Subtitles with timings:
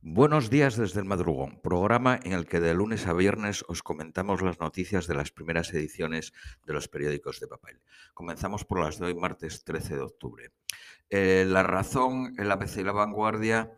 [0.00, 4.42] Buenos días desde el madrugón, programa en el que de lunes a viernes os comentamos
[4.42, 6.32] las noticias de las primeras ediciones
[6.64, 7.80] de los periódicos de papel.
[8.14, 10.52] Comenzamos por las de hoy, martes 13 de octubre.
[11.10, 13.72] Eh, la razón, el ABC y la vanguardia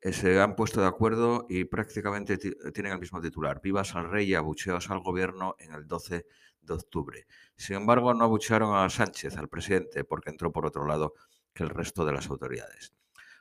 [0.00, 3.60] eh, se han puesto de acuerdo y prácticamente tienen el mismo titular.
[3.60, 6.26] Vivas al rey y abucheos al gobierno en el 12
[6.60, 7.26] de octubre.
[7.56, 11.14] Sin embargo, no abuchearon a Sánchez, al presidente, porque entró por otro lado
[11.52, 12.92] que el resto de las autoridades.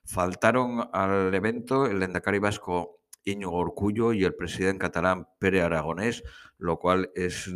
[0.06, 6.24] Faltaron al evento el endacari vasco Íñigo Orcullo y el presidente catalán Pere Aragonés,
[6.58, 7.52] lo cual es,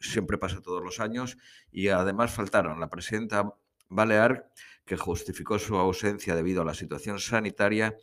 [0.00, 1.38] siempre pasa todos los años,
[1.70, 3.54] y además faltaron la presidenta
[3.88, 4.50] Balear,
[4.84, 7.96] que justificó su ausencia debido a la situación sanitaria,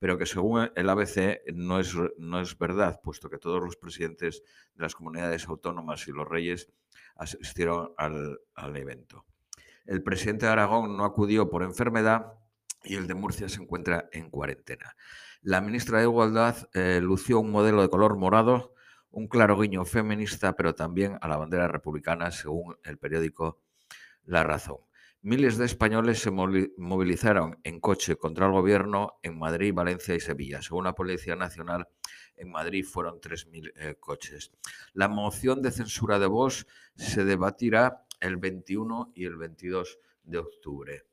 [0.00, 4.42] pero que según el ABC no es, no es verdad, puesto que todos los presidentes
[4.74, 6.72] de las comunidades autónomas y los reyes
[7.16, 9.24] asistieron al, al evento.
[9.86, 12.34] El presidente de Aragón no acudió por enfermedad
[12.88, 14.96] y el de Murcia se encuentra en cuarentena.
[15.42, 18.74] La ministra de Igualdad eh, lució un modelo de color morado,
[19.10, 23.60] un claro guiño feminista, pero también a la bandera republicana, según el periódico
[24.24, 24.78] La Razón.
[25.20, 30.62] Miles de españoles se movilizaron en coche contra el gobierno en Madrid, Valencia y Sevilla.
[30.62, 31.88] Según la Policía Nacional,
[32.36, 34.52] en Madrid fueron 3.000 eh, coches.
[34.92, 41.07] La moción de censura de Vox se debatirá el 21 y el 22 de octubre.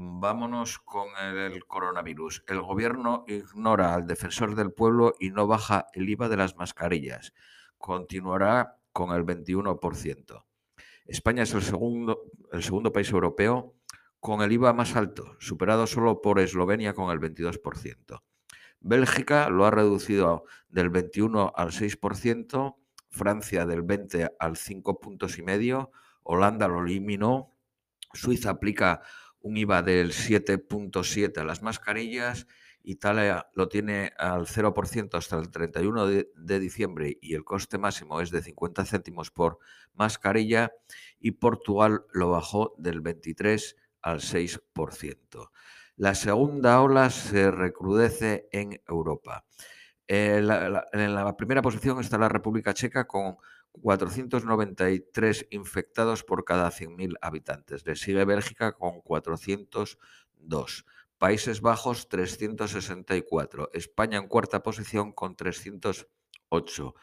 [0.00, 2.44] Vámonos con el coronavirus.
[2.46, 7.34] El gobierno ignora al defensor del pueblo y no baja el IVA de las mascarillas.
[7.78, 10.44] Continuará con el 21%.
[11.04, 13.74] España es el segundo, el segundo país europeo
[14.20, 18.22] con el IVA más alto, superado solo por Eslovenia con el 22%.
[18.78, 22.76] Bélgica lo ha reducido del 21 al 6%,
[23.08, 25.90] Francia del 20 al 5 puntos y medio,
[26.22, 27.56] Holanda lo eliminó,
[28.12, 29.02] Suiza aplica
[29.40, 32.46] un IVA del 7.7 a las mascarillas,
[32.82, 38.20] Italia lo tiene al 0% hasta el 31 de, de, diciembre y el coste máximo
[38.20, 39.58] es de 50 céntimos por
[39.94, 40.72] mascarilla
[41.20, 45.50] y Portugal lo bajó del 23 al 6%.
[45.96, 49.44] La segunda ola se recrudece en Europa.
[50.10, 53.36] En la, en la primera posición está la República Checa con
[53.72, 57.86] 493 infectados por cada 100.000 habitantes.
[57.86, 60.86] Le sigue Bélgica con 402.
[61.18, 63.68] Países Bajos 364.
[63.74, 66.94] España en cuarta posición con 308.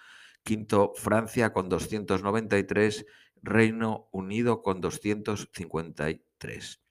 [0.44, 3.05] Quinto Francia con 293.
[3.44, 6.81] Reino Unido con 253.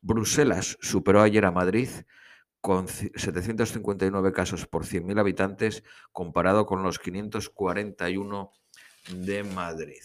[0.00, 1.88] Bruselas superó ayer a Madrid
[2.66, 8.50] con 759 casos por 100.000 habitantes comparado con los 541
[9.12, 10.02] de Madrid.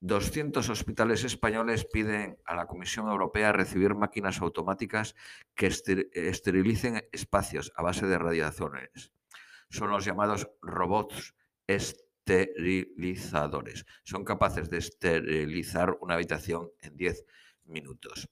[0.00, 5.16] 200 hospitales españoles piden a la Comisión Europea recibir máquinas automáticas
[5.54, 9.10] que esterilicen espacios a base de radiaciones.
[9.70, 11.34] Son los llamados robots
[11.66, 13.86] esterilizadores.
[14.04, 17.24] Son capaces de esterilizar una habitación en 10
[17.64, 18.28] minutos.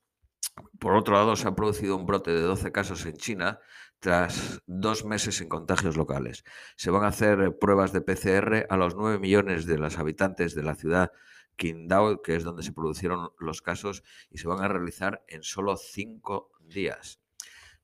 [0.78, 3.60] Por otro lado, se ha producido un brote de 12 casos en China
[3.98, 6.44] tras dos meses sin contagios locales.
[6.76, 10.62] Se van a hacer pruebas de PCR a los 9 millones de los habitantes de
[10.62, 11.12] la ciudad
[11.56, 15.76] Qingdao, que es donde se produjeron los casos, y se van a realizar en solo
[15.76, 17.20] cinco días.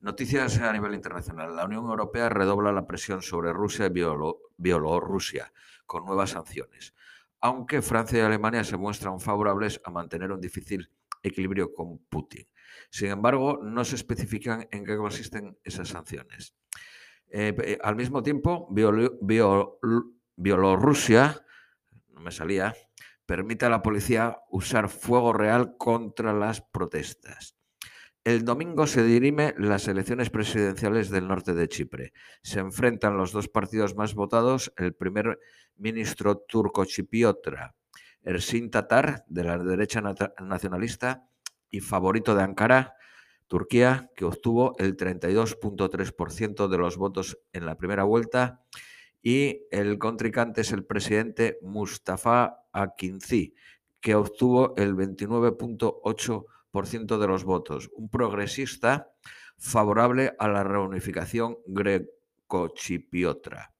[0.01, 1.55] Noticias a nivel internacional.
[1.55, 3.91] La Unión Europea redobla la presión sobre Rusia y
[4.57, 5.53] Bielorrusia
[5.85, 6.95] con nuevas sanciones,
[7.41, 10.91] aunque Francia y Alemania se muestran favorables a mantener un difícil
[11.23, 12.47] equilibrio con Putin.
[12.91, 16.55] Sin embargo, no se especifican en qué consisten esas sanciones.
[17.29, 18.69] Eh, eh, al mismo tiempo,
[20.37, 21.45] Bielorrusia,
[22.09, 22.75] no me salía,
[23.27, 27.57] permite a la policía usar fuego real contra las protestas.
[28.25, 32.13] El domingo se dirimen las elecciones presidenciales del norte de Chipre.
[32.43, 35.39] Se enfrentan los dos partidos más votados, el primer
[35.77, 37.77] ministro turco chipriotra,
[38.27, 41.27] Ersin Tatar, de la derecha nacionalista,
[41.71, 42.97] y favorito de Ankara,
[43.47, 48.65] Turquía, que obtuvo el 32.3% de los votos en la primera vuelta,
[49.23, 53.55] y el contrincante es el presidente Mustafa Akinci,
[54.01, 59.13] que obtuvo el 29.8% de los votos, un progresista
[59.57, 63.73] favorable a la reunificación greco-chipiotra.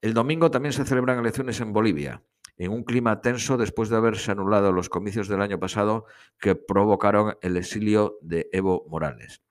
[0.00, 2.22] El domingo también se celebran elecciones en Bolivia
[2.56, 6.06] en un clima tenso después de haberse anulado los comicios del año pasado
[6.38, 9.42] que provocaron el exilio de Evo Morales.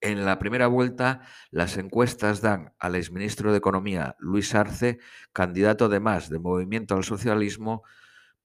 [0.00, 4.98] En la primera vuelta, las encuestas dan al exministro de Economía, Luis Arce,
[5.32, 7.82] candidato de más de Movimiento al Socialismo,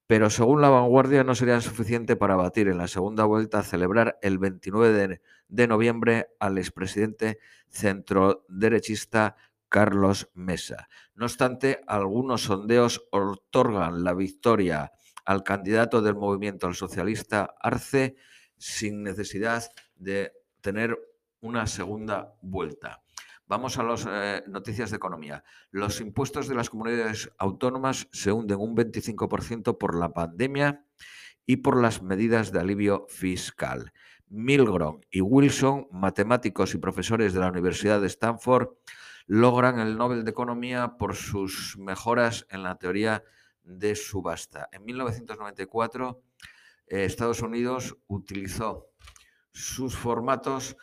[0.07, 4.39] pero según la vanguardia no serían suficiente para batir en la segunda vuelta celebrar el
[4.39, 7.39] 29 de, de noviembre al expresidente
[7.69, 9.35] centroderechista
[9.71, 10.89] Carlos Mesa.
[11.15, 14.91] No obstante, algunos sondeos otorgan la victoria
[15.25, 18.17] al candidato del movimiento al socialista Arce
[18.57, 19.63] sin necesidad
[19.95, 20.99] de tener
[21.39, 23.01] una segunda vuelta.
[23.47, 25.43] Vamos a las eh, noticias de economía.
[25.71, 30.85] Los impuestos de las comunidades autónomas se hunden un 25% por la pandemia
[31.45, 33.93] y por las medidas de alivio fiscal.
[34.27, 38.69] Milgrom y Wilson, matemáticos y profesores de la Universidad de Stanford,
[39.33, 43.23] logran el Nobel de Economía por sus mejoras en la teoría
[43.63, 44.67] de subasta.
[44.73, 46.21] En 1994,
[46.87, 48.89] eh, Estados Unidos utilizó
[49.53, 50.75] sus formatos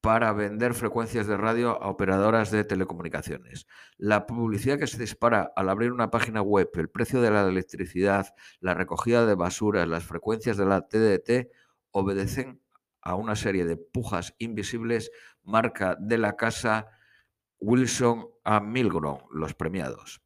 [0.00, 3.68] para vender frecuencias de radio a operadoras de telecomunicaciones.
[3.98, 8.34] La publicidad que se dispara al abrir una página web, el precio de la electricidad,
[8.58, 11.52] la recogida de basura, las frecuencias de la TDT
[11.92, 12.60] obedecen
[13.00, 15.12] a una serie de pujas invisibles,
[15.44, 16.88] marca de la casa
[17.62, 20.20] Wilson a Milgrom, los premiados.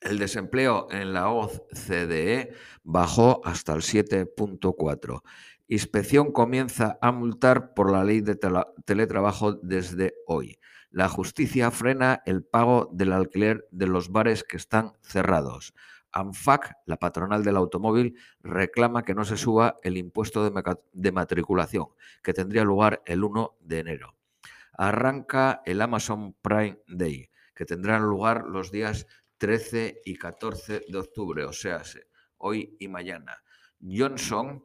[0.00, 5.22] El desempleo en la OCDE bajó hasta el 7.4
[5.68, 8.38] Inspección comienza a multar por la ley de
[8.84, 10.58] teletrabajo desde hoy.
[10.90, 15.72] La justicia frena el pago del alquiler de los bares que están cerrados.
[16.10, 20.44] ANFAC, la patronal del automóvil, reclama que no se suba el impuesto
[20.92, 21.86] de, matriculación,
[22.22, 24.16] que tendría lugar el 1 de enero.
[24.72, 29.06] Arranca el Amazon Prime Day, que tendrá lugar los días
[29.38, 31.82] 13 y 14 de octubre, o sea,
[32.38, 33.42] hoy y mañana.
[33.80, 34.64] Johnson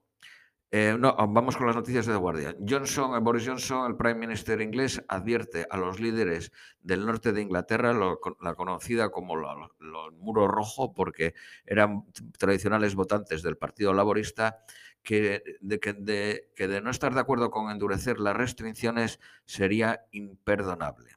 [0.70, 2.56] eh, no, vamos con las noticias de The Guardian.
[2.68, 7.42] Johnson, eh, Boris Johnson, el Prime Minister inglés, advierte a los líderes del norte de
[7.42, 7.94] Inglaterra,
[8.42, 11.36] la conocida como el muro rojo, porque
[11.66, 12.06] eran
[12.38, 14.60] tradicionales votantes del Partido Laborista,
[15.02, 21.16] que de no estar de acuerdo con endurecer las restricciones sería imperdonable.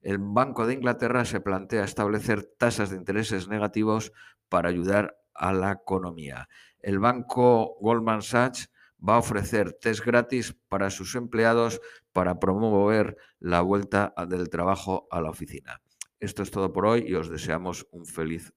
[0.00, 4.12] El Banco de Inglaterra se plantea establecer tasas de intereses negativos
[4.48, 6.48] para ayudar a la economía.
[6.80, 8.70] El banco Goldman Sachs
[9.06, 11.80] va a ofrecer test gratis para sus empleados
[12.12, 15.80] para promover la vuelta del trabajo a la oficina.
[16.20, 18.52] Esto es todo por hoy y os deseamos un feliz